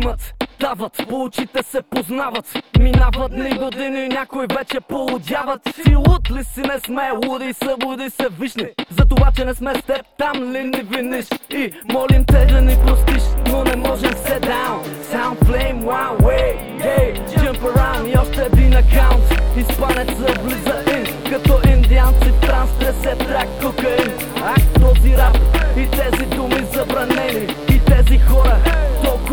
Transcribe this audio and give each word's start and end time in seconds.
димат 0.00 0.34
дават, 0.60 0.92
по 1.08 1.22
очите 1.22 1.62
се 1.62 1.82
познават. 1.82 2.58
Минават 2.78 3.32
дни 3.32 3.50
години, 3.50 4.08
някой 4.08 4.46
вече 4.58 4.80
полудяват 4.80 5.60
Ти 5.84 5.94
луд 5.96 6.30
ли 6.30 6.44
си 6.44 6.60
не 6.60 6.78
сме, 6.78 7.10
луди 7.26 7.52
събуди 7.52 8.10
се 8.10 8.28
вишни. 8.40 8.66
За 8.90 9.04
това, 9.04 9.30
че 9.36 9.44
не 9.44 9.54
сме 9.54 9.74
с 9.74 9.82
теб, 9.82 10.02
там 10.18 10.52
ли 10.52 10.64
ни 10.64 10.82
виниш? 10.82 11.26
И 11.50 11.72
молим 11.92 12.24
те 12.24 12.46
да 12.46 12.60
ни 12.60 12.76
простиш, 12.86 13.22
но 13.48 13.64
не 13.64 13.76
можем 13.76 14.12
се 14.26 14.40
даун 14.40 14.84
Sound 15.12 15.36
flame 15.46 15.80
one 15.84 16.16
way, 16.26 16.48
yeah 16.84 17.08
Jump 17.36 17.60
around. 17.62 18.12
И 18.12 18.18
още 18.18 18.42
един 18.52 18.72
акаунт 18.76 19.24
Испанец 19.56 20.10
влиза 20.42 20.76
ин, 20.96 21.30
като 21.30 21.68
индианци 21.68 22.30
в 22.30 22.40
транс 22.40 22.70
Тресе 22.78 23.16
трак 23.18 23.48
кокаин, 23.62 24.12
ах 24.36 24.72
този 24.80 25.16
рап 25.16 25.38
И 25.76 25.90
тези 25.90 26.26
думи 26.26 26.66
забранени. 26.74 27.46
И 27.74 27.80
тези 27.84 28.18
хора 28.18 28.67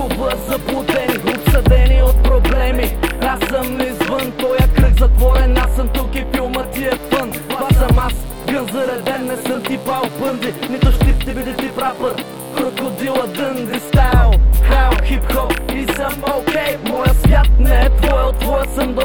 толкова 0.09 0.31
заблудени 0.49 1.35
Обсъдени 1.35 2.01
от 2.01 2.23
проблеми. 2.23 2.97
Аз 3.21 3.39
съм 3.49 3.81
извън 3.81 4.31
този 4.31 4.69
кръг 4.75 4.99
затворен. 4.99 5.57
Аз 5.57 5.75
съм 5.75 5.87
тук 5.87 6.15
и 6.15 6.25
филмът 6.33 6.71
ти 6.71 6.83
е 6.83 6.91
фън 7.11 7.31
Това 7.49 7.69
съм 7.69 7.99
аз, 7.99 8.13
гън 8.47 8.67
зареден. 8.73 9.25
Не 9.25 9.35
съм 9.35 9.63
ти 9.63 9.77
пал 9.77 10.03
бънди 10.19 10.53
Нито 10.69 10.91
ще 10.91 11.13
ти 11.19 11.25
биде 11.25 11.53
ти 11.53 11.69
рапър 11.77 12.23
Крокодила 12.57 13.27
дънди 13.27 13.79
стайл 13.79 14.31
Хайл, 14.69 14.91
хип-хоп 14.91 15.73
и 15.75 15.93
съм 15.93 16.23
окей. 16.37 16.77
Моя 16.89 17.13
свят 17.13 17.47
не 17.59 17.81
е 17.85 17.89
твоя, 17.89 18.25
от 18.25 18.39
твоя 18.39 18.65
съм 18.75 18.93
доста 18.93 19.04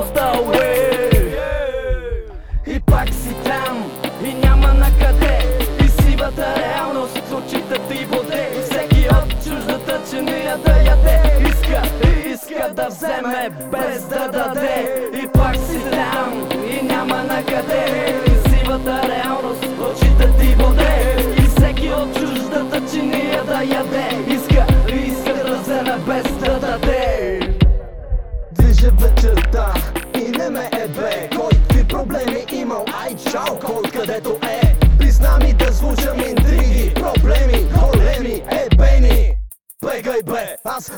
без 13.70 14.02
да 14.04 14.28
даде. 14.28 15.08
И 15.22 15.28
пак 15.28 15.56
си 15.56 15.80
там 15.90 16.48
и 16.70 16.86
няма 16.86 17.22
на 17.22 17.44
къде. 17.44 18.14
И 18.26 18.48
сивата 18.48 19.00
реалност 19.08 19.79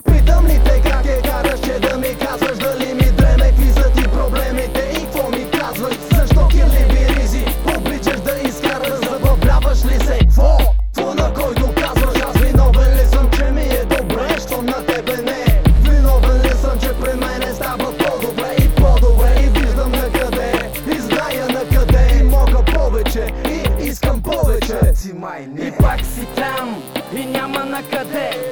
питам 0.04 0.46
ли 0.46 0.60
те 0.64 0.90
как 0.90 1.06
е 1.06 1.22
караш, 1.22 1.60
че 1.60 1.78
да 1.78 1.98
ми 1.98 2.16
казваш 2.18 2.58
дали 2.58 2.94
ми 2.94 3.12
дреме 3.12 3.48
Какви 3.48 3.72
са 3.72 3.90
ти 3.92 4.02
проблемите 4.02 4.92
и 4.92 5.04
какво 5.04 5.30
ми 5.30 5.50
казваш? 5.50 5.94
Защо 6.14 6.48
кирливи 6.48 7.06
ризи, 7.16 7.44
обичаш 7.76 8.20
да 8.20 8.48
изкараш, 8.48 8.98
забавляваш 9.10 9.84
ли 9.84 10.04
се? 10.06 10.18
Кво? 10.30 10.58
Кво 10.94 11.14
на 11.14 11.34
който 11.34 11.74
казваш, 11.74 12.22
аз 12.28 12.38
виновен 12.40 12.94
ли 12.94 13.06
съм, 13.06 13.30
че 13.30 13.44
ми 13.44 13.62
е 13.62 13.84
добре, 13.84 14.28
що 14.46 14.62
на 14.62 14.86
тебе 14.86 15.16
не? 15.16 15.62
Виновен 15.82 16.42
ли 16.42 16.48
съм, 16.48 16.80
че 16.80 16.88
при 17.00 17.14
мене 17.14 17.54
става 17.54 17.92
по-добре 17.98 18.56
и 18.58 18.68
по-добре? 18.68 19.36
И 19.44 19.60
виждам 19.60 19.92
на 19.92 20.12
къде, 20.12 20.70
и 20.96 20.98
зная 20.98 21.48
на 21.48 21.76
къде 21.76 22.18
И 22.20 22.22
мога 22.22 22.62
повече, 22.74 23.26
и 23.48 23.84
искам 23.84 24.22
повече. 24.22 24.94
Си 24.94 25.12
май 25.12 25.42
И 25.42 25.64
не 25.64 25.76
пак 25.76 26.00
си 26.00 26.26
там 26.36 26.82
и 27.16 27.26
няма 27.26 27.64
на 27.64 27.82
къде. 27.82 28.30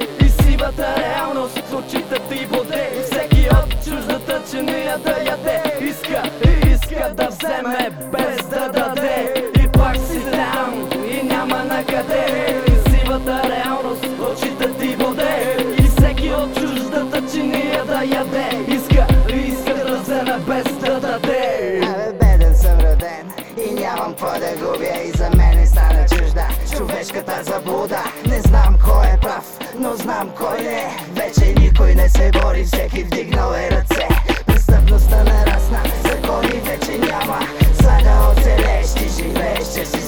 сивата 0.61 0.95
реалност 0.97 1.63
с 1.69 1.73
очите 1.73 2.19
ти 2.29 2.45
воде. 2.45 3.03
Всеки 3.03 3.47
от 3.49 3.85
чуждата 3.85 4.41
чиния 4.51 4.97
да 4.97 5.11
яде 5.11 5.80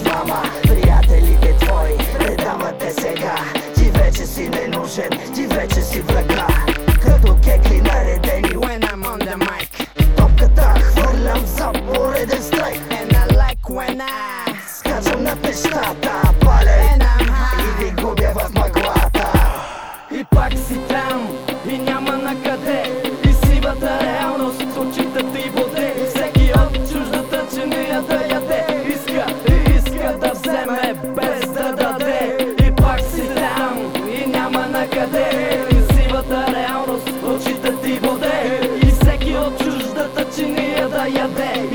мама 0.05 0.43
Приятелите 0.61 1.55
твои 1.59 1.97
предават 2.19 2.77
те 2.79 2.91
сега. 2.93 3.35
Ти 3.75 3.83
вече 3.83 4.25
си 4.25 4.49
ненужен, 4.49 5.09
ти 5.35 5.47
вече 5.47 5.81
си 5.81 6.01
врага. 6.01 6.47
Като 7.01 7.35
кекли 7.35 7.81
наредени 7.81 8.53
when 8.57 8.81
I'm 8.81 9.03
on 9.03 9.19
the 9.19 9.35
mic. 9.35 9.87
Топката 10.17 10.73
хвърлям 10.79 11.45
за 11.45 11.71
пореден 11.71 12.43
страйк. 12.43 12.81
And 12.91 13.11
I 13.13 13.25
like 13.43 13.65
when 13.69 14.01
I 14.01 14.53
Скачам 14.67 15.23
над 15.23 15.43
нещата, 15.43 16.11
high. 16.41 17.59
И 17.59 17.83
ви 17.83 17.91
губя 18.01 18.33
в 18.35 18.53
мъглата. 18.53 19.31
И 20.11 20.23
пак 20.23 20.53
си 20.53 20.77
там 20.89 21.27
и 21.69 21.77
няма 21.77 22.17
на 22.17 22.35
къде. 22.43 22.83
И 23.29 23.33
сивата 23.33 23.99
реалност 24.01 24.61
очите 24.77 25.23
ти 25.33 25.49
няма 34.43 34.67
на 34.67 34.89
къде. 34.89 35.61
Сивата 35.93 36.45
реалност 36.55 37.09
очите 37.23 37.75
ти 37.83 37.99
воде. 37.99 38.59
И 38.83 38.91
всеки 38.91 39.35
от 39.35 39.57
чуждата 39.63 40.25
чиния 40.35 40.83
е 40.83 40.87
да 40.87 41.07
яде. 41.19 41.72